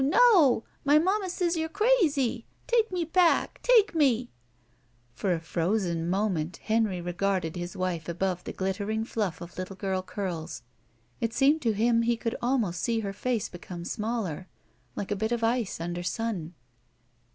No! 0.03 0.63
My 0.83 0.97
mamma 0.97 1.29
says 1.29 1.55
you're 1.55 1.69
crazy. 1.69 2.47
Take 2.65 2.91
me 2.91 3.05
back— 3.05 3.61
^take 3.63 3.93
me." 3.93 4.31
For 5.13 5.31
a 5.31 5.39
frozen 5.39 6.09
moment 6.09 6.57
Henry 6.57 6.99
regarded 6.99 7.55
his 7.55 7.77
wife 7.77 8.09
above 8.09 8.43
the 8.43 8.51
glittering 8.51 9.05
fluff 9.05 9.41
of 9.41 9.59
little 9.59 9.75
girl 9.75 10.01
curls. 10.01 10.63
It 11.19 11.35
seemed 11.35 11.61
to 11.61 11.73
him 11.73 12.01
he 12.01 12.17
could 12.17 12.35
almost 12.41 12.81
see 12.81 13.01
her 13.01 13.13
face 13.13 13.47
become 13.47 13.85
smaller, 13.85 14.47
Uke 14.97 15.11
a 15.11 15.15
bit 15.15 15.31
of 15.31 15.43
ice 15.43 15.79
under 15.79 16.01
sun. 16.01 16.55